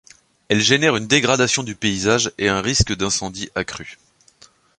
[0.49, 3.99] Elles génèrent une dégradation du paysage et un risque d'incendie accru.